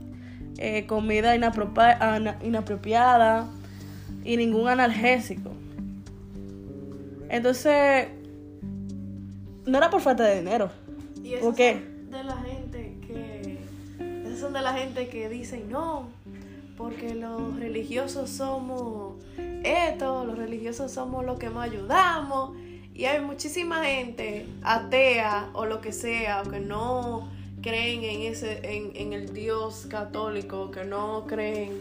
[0.59, 3.49] eh, comida inapropiada
[4.23, 5.51] y ningún analgésico.
[7.29, 8.07] Entonces,
[9.66, 10.71] no era por falta de dinero.
[11.21, 11.83] Y esos ¿Por qué?
[11.83, 13.59] son de la gente que.
[14.25, 16.11] Esos son de la gente que dicen no,
[16.77, 19.14] porque los religiosos somos
[19.64, 22.57] esto, los religiosos somos los que más ayudamos.
[23.01, 27.31] Y hay muchísima gente atea o lo que sea, o que no
[27.63, 31.81] creen en ese, en, en el Dios católico, que no creen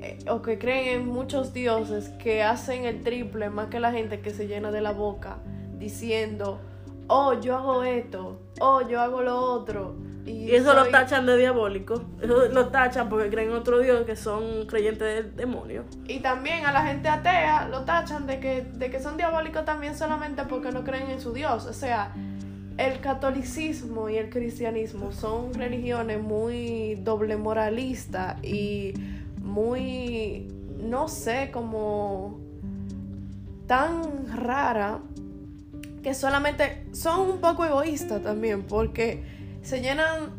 [0.00, 4.20] eh, o que creen en muchos dioses que hacen el triple más que la gente
[4.20, 5.36] que se llena de la boca
[5.78, 6.58] diciendo,
[7.06, 9.94] oh, yo hago esto, oh, yo hago lo otro.
[10.26, 12.04] Y eso lo tachan de diabólico.
[12.20, 15.84] Eso lo tachan porque creen en otro Dios que son creyentes del demonio.
[16.06, 19.96] Y también a la gente atea lo tachan de que, de que son diabólicos también
[19.96, 21.66] solamente porque no creen en su Dios.
[21.66, 22.12] O sea,
[22.76, 28.94] el catolicismo y el cristianismo son religiones muy doble moralista y
[29.42, 32.40] muy, no sé, como
[33.66, 35.00] tan rara
[36.02, 40.30] que solamente son un poco egoístas también porque se llenan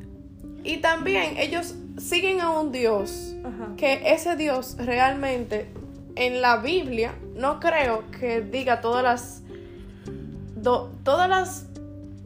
[0.64, 3.70] y también ellos siguen a un Dios Ajá.
[3.78, 5.68] que ese Dios realmente
[6.16, 9.42] en la Biblia no creo que diga todas las
[10.56, 11.68] do- todas las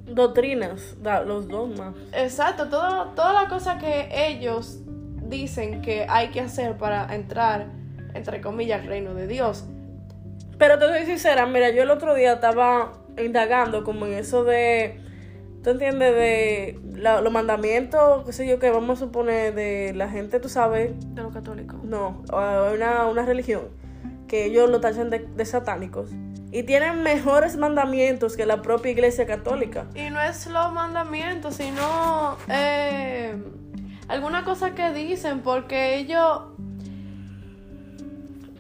[0.08, 1.96] Doctrinas, los dogmas.
[2.14, 4.80] exacto todo, todas las cosas que ellos
[5.28, 7.68] dicen que hay que hacer para entrar
[8.14, 9.66] entre comillas al reino de Dios
[10.60, 15.02] Pero te soy sincera, mira, yo el otro día estaba indagando como en eso de,
[15.66, 16.14] ¿tú entiendes?
[16.16, 20.48] De la- los mandamientos, qué sé yo, que vamos a suponer de la gente, tú
[20.48, 23.64] sabes, de los católicos no, una, una religión,
[24.28, 26.10] que ellos lo tachan de, de satánicos.
[26.52, 29.88] y tienen mejores mandamientos que la propia iglesia católica.
[29.96, 33.36] Y no es los mandamientos, sino eh,
[34.08, 36.44] alguna cosa que dicen, porque ellos,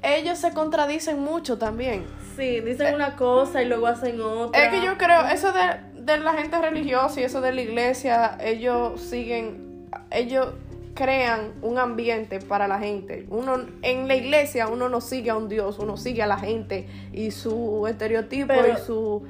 [0.01, 2.05] ellos se contradicen mucho también.
[2.35, 4.65] Sí, dicen una cosa y luego hacen otra.
[4.65, 8.37] Es que yo creo, eso de, de la gente religiosa y eso de la iglesia,
[8.39, 10.53] ellos siguen, ellos
[10.93, 13.25] crean un ambiente para la gente.
[13.29, 16.87] Uno en la iglesia uno no sigue a un Dios, uno sigue a la gente
[17.11, 19.23] y su estereotipo y su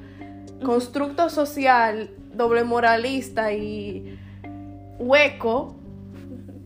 [0.64, 4.18] constructo social doble moralista y
[4.98, 5.76] hueco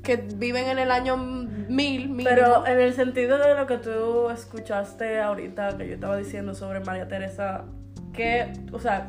[0.03, 2.27] que viven en el año mil, mil.
[2.27, 6.81] Pero en el sentido de lo que tú escuchaste ahorita que yo estaba diciendo sobre
[6.81, 7.65] María Teresa,
[8.13, 9.09] que, o sea,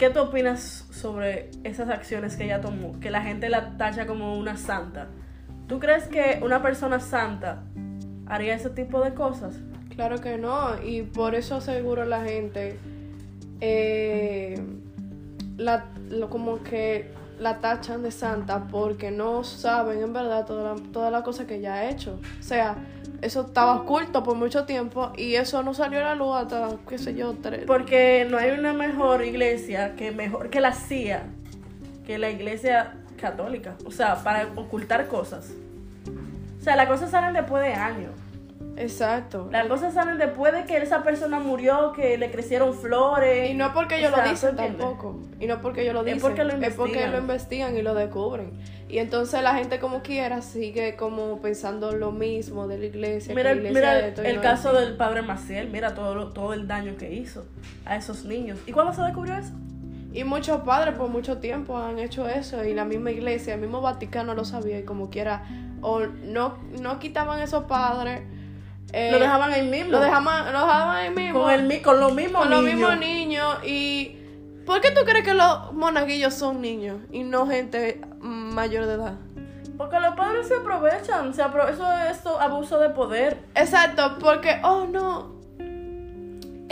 [0.00, 2.98] ¿Qué tú opinas sobre esas acciones que ella tomó?
[3.00, 5.08] Que la gente la tacha como una santa.
[5.66, 7.64] ¿Tú crees que una persona santa
[8.24, 9.60] haría ese tipo de cosas?
[9.94, 12.78] Claro que no, y por eso seguro la gente
[13.60, 14.58] eh,
[15.58, 15.84] la,
[16.30, 21.22] como que la tachan de santa porque no saben en verdad toda la, toda la
[21.22, 22.18] cosa que ella ha hecho.
[22.38, 22.74] O sea,
[23.22, 26.98] eso estaba oculto por mucho tiempo y eso no salió a la luz hasta, qué
[26.98, 27.64] sé yo, tres.
[27.66, 31.24] Porque no hay una mejor iglesia que mejor que la CIA,
[32.06, 33.76] que la iglesia católica.
[33.84, 35.52] O sea, para ocultar cosas.
[36.60, 38.12] O sea, las cosas salen después de años.
[38.80, 39.48] Exacto.
[39.52, 43.50] Las cosas salen después de que esa persona murió, que le crecieron flores.
[43.50, 45.20] Y no porque ellos lo dicen tampoco.
[45.38, 46.16] Y no porque ellos lo dicen.
[46.16, 46.70] Es porque lo investigan.
[46.70, 48.52] Es porque lo investigan y lo descubren.
[48.88, 53.34] Y entonces la gente como quiera sigue como pensando lo mismo de la iglesia.
[53.34, 57.12] Mira, la iglesia mira el, caso del padre Maciel, mira todo, todo el daño que
[57.12, 57.44] hizo
[57.84, 58.58] a esos niños.
[58.66, 59.52] ¿Y cuándo se descubrió eso?
[60.12, 63.80] Y muchos padres por mucho tiempo han hecho eso y la misma iglesia, el mismo
[63.80, 65.44] Vaticano lo sabía y como quiera,
[65.82, 68.22] o no, no quitaban esos padres
[68.92, 69.92] lo dejaban ahí mismo.
[69.92, 71.42] Lo dejaban, lo dejaban ahí mismo.
[71.42, 72.64] Con, el, con los mismos con niños.
[72.64, 73.58] los mismos niños.
[73.64, 74.16] Y.
[74.66, 79.14] ¿Por qué tú crees que los monaguillos son niños y no gente mayor de edad?
[79.76, 81.32] Porque los padres se aprovechan.
[81.34, 83.38] Se eso es abuso de poder.
[83.54, 85.40] Exacto, porque, oh no.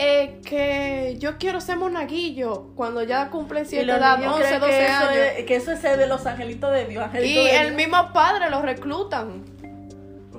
[0.00, 5.12] Eh, que yo quiero ser monaguillo cuando ya cumple cierta edad, 11, 12 años.
[5.44, 7.04] que eso es de los angelitos de Dios.
[7.20, 9.42] y el mismo padre los reclutan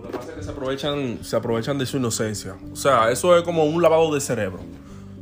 [0.10, 2.56] que pasa es que se aprovechan, se aprovechan de su inocencia.
[2.72, 4.60] O sea, eso es como un lavado de cerebro.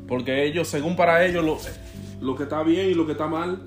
[0.08, 1.58] Porque ellos, según para ellos, lo,
[2.22, 3.62] lo que está bien y lo que está mal,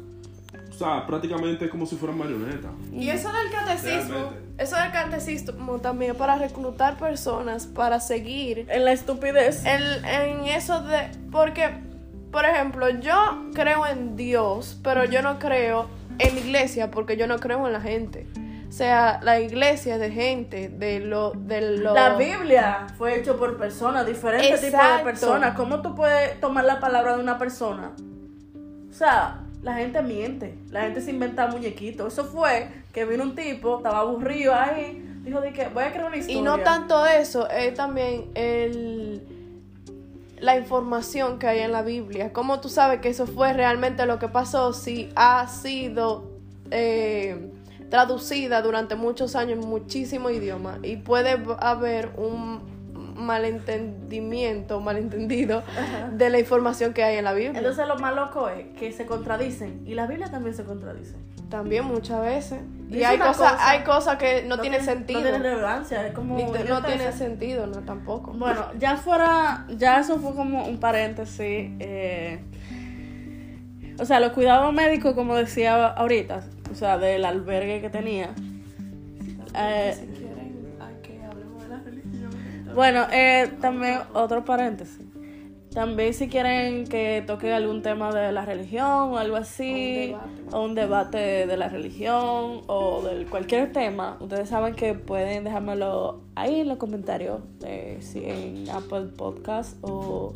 [0.70, 2.70] o sea, prácticamente es como si fueran marionetas.
[2.92, 8.92] Y eso del catecismo, eso del catecismo también para reclutar personas para seguir en la
[8.92, 9.64] estupidez.
[9.66, 11.10] En, en eso de.
[11.30, 11.68] Porque,
[12.32, 15.86] por ejemplo, yo creo en Dios, pero yo no creo
[16.18, 18.26] en la iglesia porque yo no creo en la gente.
[18.70, 21.92] O sea, la iglesia de gente, de lo, de lo...
[21.92, 25.56] La Biblia fue hecho por personas, diferentes tipos de personas.
[25.56, 27.90] ¿Cómo tú puedes tomar la palabra de una persona?
[28.88, 32.12] O sea, la gente miente, la gente se inventa muñequitos.
[32.12, 36.06] Eso fue que vino un tipo, estaba aburrido ahí, dijo de que voy a crear
[36.06, 36.38] una historia.
[36.38, 39.20] Y no tanto eso, es también el
[40.38, 42.32] la información que hay en la Biblia.
[42.32, 44.72] ¿Cómo tú sabes que eso fue realmente lo que pasó?
[44.72, 46.30] Si ha sido
[46.70, 47.50] eh,
[47.90, 52.80] traducida durante muchos años en muchísimos idiomas y puede haber un
[53.16, 55.62] malentendimiento, malentendido
[56.12, 57.58] de la información que hay en la Biblia.
[57.58, 61.16] Entonces lo más loco es que se contradicen y la Biblia también se contradice.
[61.50, 62.60] También muchas veces.
[62.88, 65.20] Y hay cosas hay cosas que no, tienen sentido.
[65.20, 68.32] No tienen relevancia, es como no tiene sentido, no tampoco.
[68.32, 72.40] Bueno, ya fuera ya eso fue como un paréntesis eh,
[74.00, 78.34] o sea, los cuidados médicos, como decía ahorita, o sea, del albergue que tenía.
[79.56, 82.30] Eh, si quieren, que hablemos de la religión.
[82.74, 85.10] Bueno, eh, también otro paréntesis.
[85.72, 90.16] También si quieren que toque algún tema de la religión o algo así,
[90.50, 96.22] o un debate, de la religión o de cualquier tema, ustedes saben que pueden dejármelo
[96.34, 100.32] ahí en los comentarios, eh, si en Apple Podcast o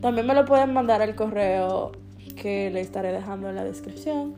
[0.00, 1.90] también me lo pueden mandar al correo
[2.36, 4.34] que le estaré dejando en la descripción.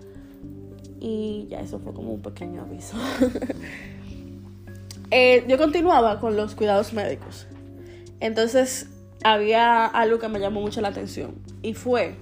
[1.05, 2.97] Y ya eso fue como un pequeño aviso.
[5.15, 7.47] Eh, yo continuaba con los cuidados médicos.
[8.19, 8.89] Entonces
[9.23, 11.35] había algo que me llamó mucho la atención.
[11.61, 12.17] Y fue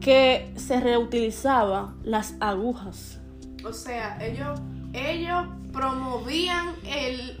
[0.00, 3.18] que se reutilizaba las agujas.
[3.64, 4.60] O sea, ellos,
[4.92, 7.36] ellos promovían el,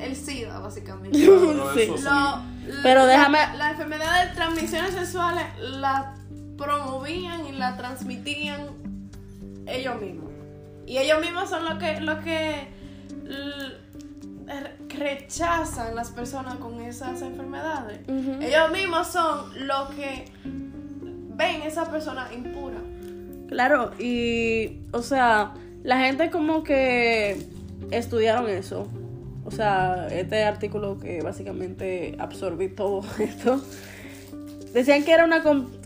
[0.00, 1.16] el SIDA, básicamente.
[2.82, 3.38] Pero déjame...
[3.56, 6.16] La, enfermedad de transmisiones sexuales la
[6.58, 8.82] promovían y la transmitían
[9.66, 10.30] ellos mismos.
[10.86, 12.68] Y ellos mismos son los que, los que
[14.88, 18.00] rechazan las personas con esas enfermedades.
[18.08, 22.78] Ellos mismos son los que ven esa persona impura.
[23.48, 27.46] Claro, y o sea, la gente como que
[27.90, 28.88] estudiaron eso.
[29.44, 33.60] O sea, este artículo que básicamente absorbí todo esto.
[34.74, 35.42] Decían que era una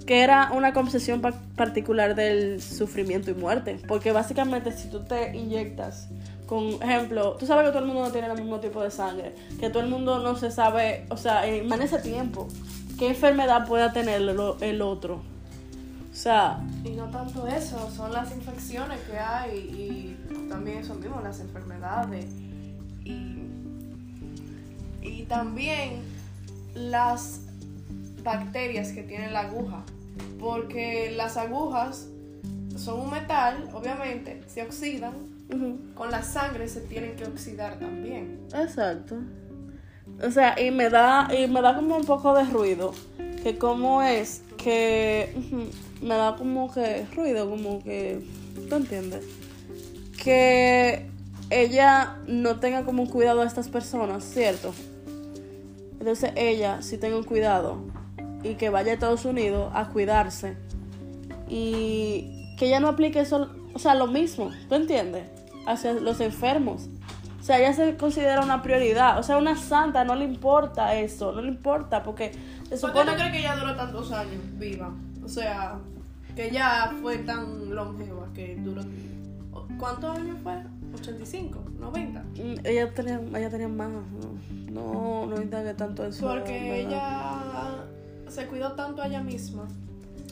[0.07, 6.09] que era una concepción particular del sufrimiento y muerte, porque básicamente si tú te inyectas
[6.47, 9.35] con ejemplo, tú sabes que todo el mundo no tiene el mismo tipo de sangre,
[9.61, 12.49] que todo el mundo no se sabe, o sea, en ese tiempo,
[12.99, 15.21] qué enfermedad pueda tener el otro.
[16.11, 16.59] O sea...
[16.83, 22.25] Y no tanto eso, son las infecciones que hay y también son mismo las enfermedades.
[23.05, 23.43] Y,
[25.03, 26.01] y también
[26.75, 27.43] las
[28.29, 29.83] bacterias que tiene la aguja.
[30.39, 32.09] Porque las agujas
[32.77, 35.15] son un metal, obviamente, se oxidan.
[35.95, 38.39] Con la sangre se tienen que oxidar también.
[38.55, 39.17] Exacto.
[40.23, 42.93] O sea, y me da, y me da como un poco de ruido.
[43.43, 45.35] Que como es que
[46.03, 48.21] me da como que ruido, como que.
[48.69, 49.25] ¿Tú entiendes?
[50.23, 51.07] Que
[51.49, 54.75] ella no tenga como cuidado a estas personas, ¿cierto?
[55.99, 57.79] Entonces ella sí tenga un cuidado
[58.43, 60.57] y que vaya a Estados Unidos a cuidarse
[61.49, 65.25] y que ella no aplique eso, o sea, lo mismo, ¿tú entiendes?
[65.67, 66.89] Hacia los enfermos.
[67.41, 69.19] O sea, ella se considera una prioridad.
[69.19, 72.33] O sea, una santa no le importa eso, no le importa porque
[72.81, 74.93] ¿Por qué no crees que ella duró tantos años viva?
[75.25, 75.79] O sea,
[76.37, 78.83] que ella fue tan longeva que duró...
[79.79, 80.55] ¿Cuántos años fue?
[80.95, 81.51] ¿85?
[81.81, 82.23] ¿90?
[82.23, 83.89] Mm, ella tenía, ella tenía más.
[84.71, 86.27] No, no, no tanto eso.
[86.27, 87.85] Porque ella
[88.31, 89.69] se cuidó tanto a ella misma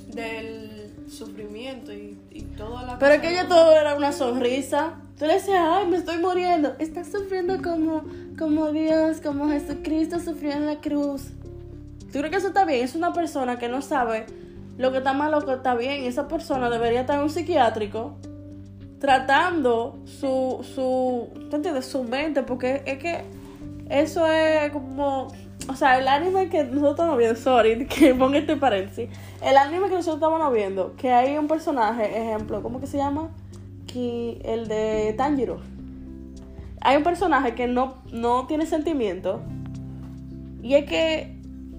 [0.08, 4.94] del sufrimiento y, y toda la Pero que ella todo era una sonrisa.
[5.18, 6.74] Tú le decías, ay, me estoy muriendo.
[6.78, 8.04] Estás sufriendo como,
[8.38, 11.30] como Dios, como Jesucristo sufrió en la cruz.
[12.12, 12.84] ¿Tú crees que eso está bien?
[12.84, 14.26] Es una persona que no sabe
[14.78, 16.04] lo que está mal, lo que está bien.
[16.04, 18.16] Esa persona debería estar en un psiquiátrico
[18.98, 21.86] tratando su, su, ¿tú entiendes?
[21.86, 23.24] Su mente, porque es que
[23.88, 25.28] eso es como
[25.68, 29.08] o sea, el anime que nosotros estamos viendo, sorry, que ponga este paréntesis.
[29.42, 33.30] El anime que nosotros estamos viendo, que hay un personaje, ejemplo, ¿cómo que se llama?
[33.86, 35.60] Que el de Tanjiro.
[36.80, 39.40] Hay un personaje que no, no tiene sentimiento.
[40.62, 41.36] Y es que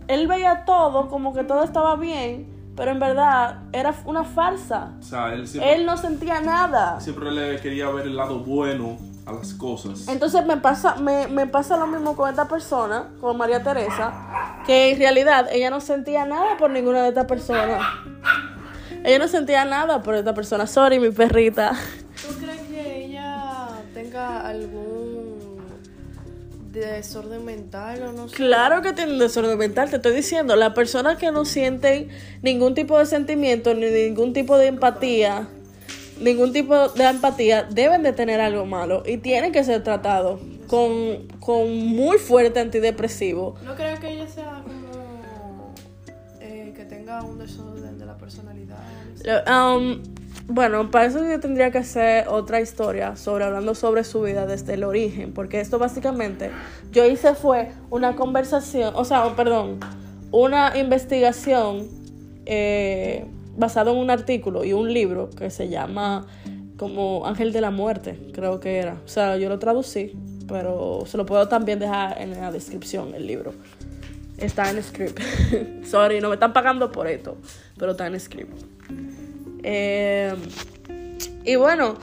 [0.07, 4.93] él veía todo como que todo estaba bien, pero en verdad era una farsa.
[4.99, 6.99] O sea, él, él no sentía nada.
[6.99, 10.07] Siempre le quería ver el lado bueno a las cosas.
[10.07, 14.91] Entonces me pasa, me, me pasa lo mismo con esta persona, con María Teresa, que
[14.91, 17.81] en realidad ella no sentía nada por ninguna de estas personas.
[19.03, 20.65] Ella no sentía nada por esta persona.
[20.65, 21.73] Sorry, mi perrita.
[22.25, 25.57] ¿Tú crees que ella tenga algún
[26.71, 28.35] desorden mental o no sé?
[28.35, 30.55] Claro que tiene un desorden mental, te estoy diciendo.
[30.55, 32.09] Las personas que no sienten
[32.41, 35.47] ningún tipo de sentimiento ni ningún tipo de empatía
[36.19, 41.27] ningún tipo de empatía, deben de tener algo malo y tienen que ser tratados con,
[41.39, 43.55] con muy fuerte antidepresivo.
[43.63, 45.73] ¿No crees que ella sea como
[46.39, 48.77] eh, que tenga un desorden de la personalidad?
[49.47, 50.03] Um,
[50.47, 54.75] bueno, para eso yo tendría que hacer otra historia sobre hablando sobre su vida desde
[54.75, 56.51] el origen, porque esto básicamente
[56.91, 59.79] yo hice fue una conversación, o sea, perdón,
[60.31, 61.87] una investigación
[62.45, 63.25] eh,
[63.57, 66.25] basado en un artículo y un libro que se llama
[66.77, 69.01] como Ángel de la Muerte, creo que era.
[69.03, 70.13] O sea, yo lo traducí,
[70.47, 73.53] pero se lo puedo también dejar en la descripción el libro.
[74.37, 75.19] Está en script.
[75.83, 77.37] Sorry, no me están pagando por esto,
[77.77, 78.53] pero está en script.
[79.63, 80.35] Eh,
[81.43, 81.95] y bueno,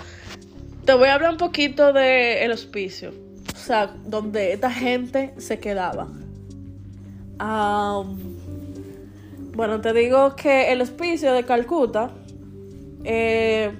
[0.84, 3.12] te voy a hablar un poquito del el hospicio.
[3.54, 6.08] O sea, donde esta gente se quedaba.
[7.40, 8.33] Um,
[9.54, 12.10] bueno, te digo que el hospicio de Calcuta,
[13.04, 13.72] eh,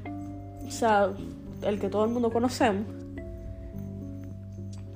[0.66, 1.10] o sea,
[1.62, 2.86] el que todo el mundo conocemos,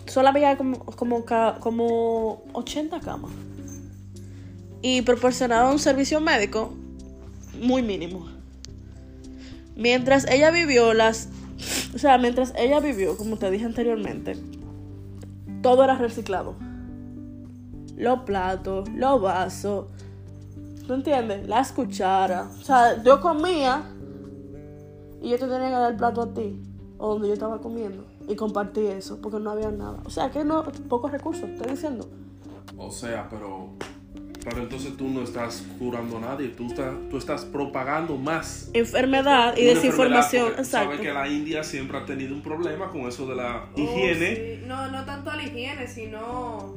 [0.06, 1.24] solo había como, como,
[1.60, 3.32] como 80 camas.
[4.80, 6.72] Y proporcionaba un servicio médico
[7.60, 8.28] muy mínimo.
[9.74, 11.28] Mientras ella vivió las...
[11.94, 14.36] O sea, mientras ella vivió, como te dije anteriormente,
[15.62, 16.54] todo era reciclado.
[17.96, 19.86] Los platos, los vasos,
[20.88, 21.46] ¿Tú entiendes?
[21.46, 22.46] Las cucharas.
[22.60, 23.82] O sea, yo comía
[25.22, 26.60] y yo te tenía que dar el plato a ti,
[26.96, 29.98] o donde yo estaba comiendo, y compartí eso, porque no había nada.
[30.04, 32.08] O sea, que no, pocos recursos, estoy diciendo.
[32.78, 33.68] O sea, pero
[34.44, 39.54] Pero entonces tú no estás curando a nadie, tú estás, tú estás propagando más Enfermedad
[39.58, 40.64] y desinformación, exacto.
[40.92, 44.36] Sabes que la India siempre ha tenido un problema con eso de la Oh, higiene.
[44.60, 44.66] sí.
[44.66, 46.76] No, no tanto la higiene, sino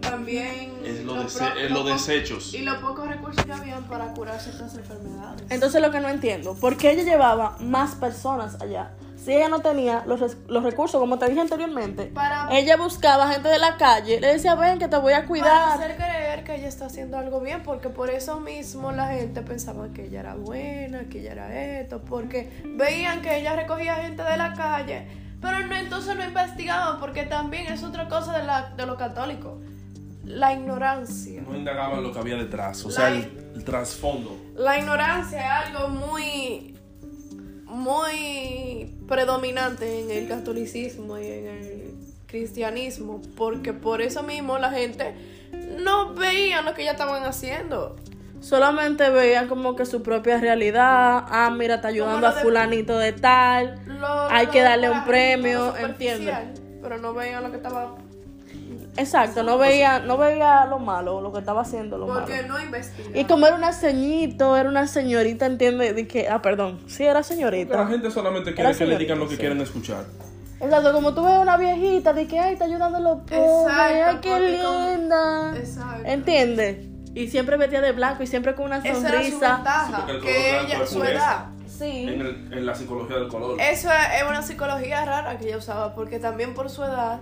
[0.00, 2.54] también Es lo los dese- pro- es los pocos- desechos.
[2.54, 5.42] Y los pocos recursos que habían para curar ciertas enfermedades.
[5.50, 8.92] Entonces lo que no entiendo, ¿por qué ella llevaba más personas allá?
[9.22, 10.18] Si ella no tenía los,
[10.48, 14.54] los recursos, como te dije anteriormente, Para- ella buscaba gente de la calle, le decía,
[14.54, 15.72] ven que te voy a para cuidar.
[15.78, 19.88] hacer creer que ella está haciendo algo bien, porque por eso mismo la gente pensaba
[19.92, 24.36] que ella era buena, que ella era esto, porque veían que ella recogía gente de
[24.38, 25.06] la calle,
[25.40, 29.54] pero no, entonces no investigaban, porque también es otra cosa de, la, de los católicos,
[30.24, 31.42] la ignorancia.
[31.42, 34.36] No indagaban lo que había detrás, o La- sea, el, el trasfondo.
[34.56, 36.76] La ignorancia es algo muy,
[37.66, 41.94] muy predominante en el catolicismo y en el
[42.26, 45.14] cristianismo, porque por eso mismo la gente
[45.78, 47.96] no veía lo que ya estaban haciendo.
[48.40, 53.12] Solamente veían como que su propia realidad, ah, mira, está ayudando a lo fulanito de
[53.12, 56.34] tal, Lo- hay lo que darle un premio, ¿entiendes?
[56.82, 57.94] Pero no veían lo que estaba,
[58.96, 62.20] Exacto, no veía, no veía lo malo, lo que estaba haciendo lo malo.
[62.20, 63.16] porque no investigaban.
[63.16, 67.12] Y como era una ceñito, era una señorita, entiende, de que, ah, perdón, sí era
[67.12, 67.86] Pero la señorita.
[67.86, 69.40] gente solamente quiere que le señorita, digan lo que sí.
[69.40, 70.04] quieren escuchar.
[70.60, 74.08] Exacto, como tú ves una viejita, de que, ay, está ayudando a los pobres, Exacto,
[74.10, 75.52] ay, qué linda.
[75.56, 76.02] Exacto.
[76.04, 76.76] ¿Entiendes?
[77.14, 79.54] Y siempre vestía de blanco y siempre con una Esa era su sonrisa.
[79.56, 81.46] ventaja, Sí, que ella, su edad.
[81.80, 82.06] Sí.
[82.08, 83.60] En, el- en la psicología del color.
[83.60, 87.20] Eso es una psicología rara que ella usaba, porque también por su edad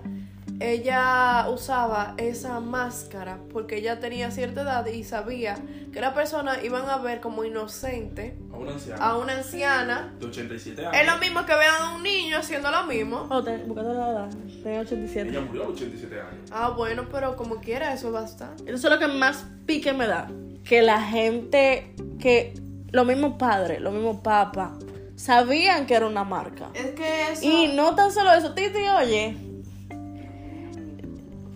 [0.61, 5.57] ella usaba esa máscara, porque ella tenía cierta edad y sabía
[5.93, 10.15] que la persona iban a ver como inocente A una anciana a una anciana.
[10.19, 11.01] de 87 años.
[11.01, 13.27] Es lo mismo que vean a un niño haciendo lo mismo.
[13.31, 14.29] Oh, ten- buscando la edad,
[14.65, 15.31] tenía 87.
[15.31, 16.51] Ella murió a los 87 años.
[16.51, 18.53] Ah, bueno, pero como quiera, eso basta.
[18.67, 20.29] Eso es lo que más pique me da.
[20.65, 22.55] Que la gente, que
[22.91, 24.71] los mismos padres, los mismos papas,
[25.17, 26.69] sabían que era una marca.
[26.75, 27.41] Es que eso.
[27.45, 29.37] Y no tan solo eso, Titi, oye.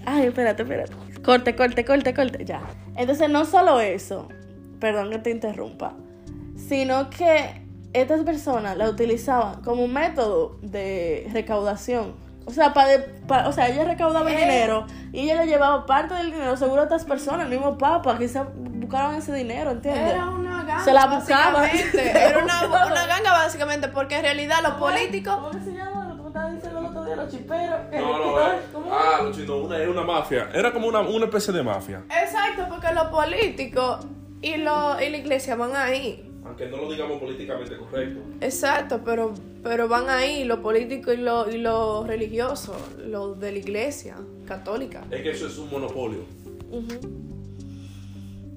[0.05, 0.93] Ay, espérate, espérate.
[1.23, 2.61] Corte, corte, corte, corte, ya.
[2.97, 4.29] Entonces, no solo eso,
[4.81, 5.95] perdón que te interrumpa,
[6.57, 7.63] sino que
[7.93, 12.15] estas personas la utilizaban como un método de recaudación.
[12.45, 14.41] O sea, para, o sea, ella recaudaba el Eh.
[14.41, 18.19] dinero y ella le llevaba parte del dinero seguro a estas personas, el mismo papa,
[18.19, 20.11] quizás buscaron ese dinero, ¿entiendes?
[20.15, 20.85] Era una ganga.
[20.85, 25.35] Se la la Era una, una ganga, básicamente, porque en realidad los políticos.
[25.35, 26.09] ¿Cómo que se llama?
[26.09, 27.81] Lo que me estabas diciendo el otro día, los chiperos.
[27.93, 28.59] No, no, eh.
[28.91, 30.49] Ah, los chinos, una, es una mafia.
[30.53, 32.03] Era como una, una especie de mafia.
[32.23, 34.07] Exacto, porque los políticos
[34.41, 36.29] y, lo, y la iglesia van ahí.
[36.45, 38.21] Aunque no lo digamos políticamente correcto.
[38.41, 39.33] Exacto, pero,
[39.63, 45.05] pero van ahí los políticos y los y los religiosos, los de la iglesia católica.
[45.11, 46.25] Es que eso es un monopolio.
[46.71, 46.99] Ujú.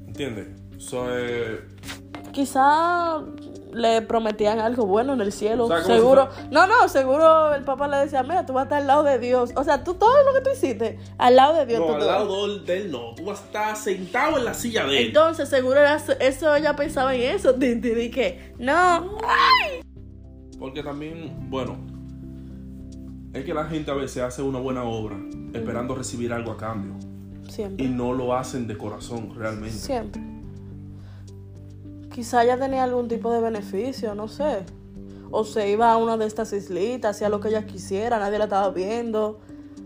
[0.08, 0.48] ¿Entiendes?
[0.78, 1.60] Eso es.
[2.32, 3.22] Quizá
[3.76, 5.66] le prometían algo bueno en el cielo.
[5.66, 6.30] O sea, seguro.
[6.50, 9.20] No, no, seguro el papá le decía, mira, tú vas a estar al lado de
[9.20, 9.52] Dios.
[9.56, 11.82] O sea, tú todo lo que tú hiciste, al lado de Dios.
[11.82, 13.14] No, tú al lado de él no.
[13.16, 15.08] Tú vas a estar sentado en la silla de él.
[15.08, 19.18] Entonces, seguro era eso, ella pensaba en eso, Titi, de que, no,
[20.58, 21.78] Porque también, bueno,
[23.34, 25.18] es que la gente a veces hace una buena obra
[25.54, 26.96] esperando recibir algo a cambio.
[27.50, 27.86] siempre.
[27.86, 29.78] Y no lo hacen de corazón realmente.
[29.78, 30.35] Siempre.
[32.16, 34.64] Quizá ella tenía algún tipo de beneficio, no sé.
[35.32, 38.46] O se iba a una de estas islitas, hacía lo que ella quisiera, nadie la
[38.46, 39.42] estaba viendo.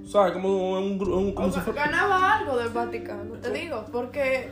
[0.07, 0.34] ¿Sabes?
[0.34, 4.51] Como un, un- como O si fuera- ganaba algo del Vaticano, te digo, porque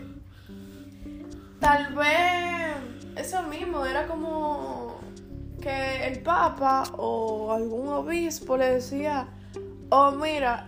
[1.59, 2.75] tal vez
[3.15, 4.95] eso mismo era como
[5.61, 9.27] que el Papa o algún obispo le decía,
[9.89, 10.65] oh mira,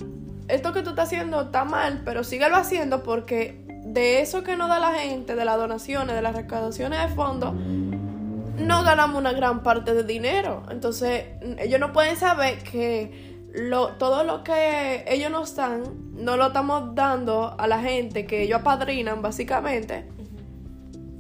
[0.48, 4.70] esto que tú estás haciendo está mal, pero síguelo haciendo porque de eso que nos
[4.70, 9.64] da la gente, de las donaciones, de las recaudaciones de fondos, no ganamos una gran
[9.64, 10.64] parte de dinero.
[10.70, 11.26] Entonces,
[11.58, 15.84] ellos no pueden saber que lo, todo lo que ellos nos dan,
[16.14, 20.08] no lo estamos dando a la gente que ellos apadrinan, básicamente,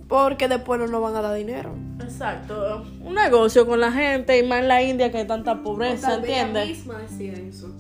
[0.08, 1.76] porque después no nos van a dar dinero.
[2.02, 2.86] Exacto.
[3.02, 6.68] Un negocio con la gente y más en la India que hay tanta pobreza, ¿entiendes?
[6.68, 7.76] misma decía eso.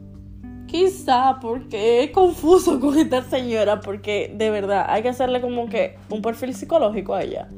[0.70, 5.98] Quizá porque es confuso con esta señora, porque de verdad hay que hacerle como que
[6.10, 7.50] un perfil psicológico a ella.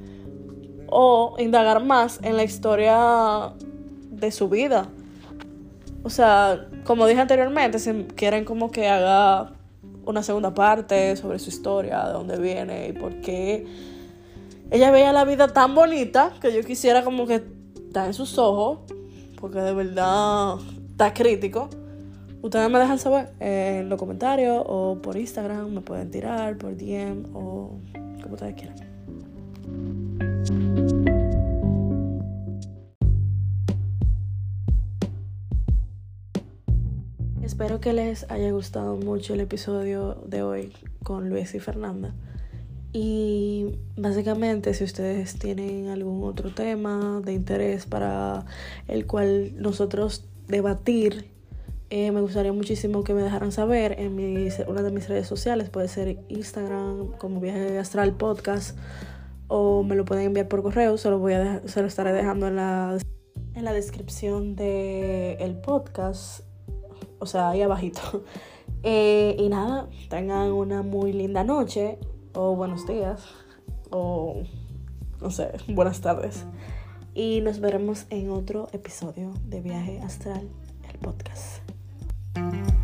[0.87, 3.53] O indagar más en la historia
[4.09, 4.89] de su vida.
[6.03, 9.53] O sea, como dije anteriormente, si quieren como que haga
[10.05, 13.65] una segunda parte sobre su historia, de dónde viene y por qué
[14.71, 17.43] ella veía la vida tan bonita que yo quisiera como que
[17.75, 18.79] estar en sus ojos,
[19.39, 20.55] porque de verdad
[20.89, 21.69] está crítico.
[22.41, 27.25] Ustedes me dejan saber en los comentarios o por Instagram, me pueden tirar por DM
[27.35, 27.77] o
[28.21, 28.91] como ustedes quieran.
[37.43, 40.73] Espero que les haya gustado mucho el episodio de hoy
[41.03, 42.15] con Luis y Fernanda.
[42.91, 48.45] Y básicamente si ustedes tienen algún otro tema de interés para
[48.87, 51.30] el cual nosotros debatir,
[51.91, 54.13] eh, me gustaría muchísimo que me dejaran saber en
[54.67, 58.77] una de mis redes sociales, puede ser Instagram como Viaje Astral Podcast
[59.49, 62.47] o me lo pueden enviar por correo, se lo, voy a se lo estaré dejando
[62.47, 62.97] en la,
[63.55, 66.45] en la descripción del el podcast,
[67.19, 68.23] o sea, ahí abajito.
[68.83, 71.99] Eh, y nada, tengan una muy linda noche
[72.33, 73.21] o buenos días
[73.91, 74.41] o
[75.21, 76.47] no sé, buenas tardes.
[77.13, 80.49] Y nos veremos en otro episodio de Viaje Astral,
[80.91, 81.60] el podcast.
[82.33, 82.80] Thank you.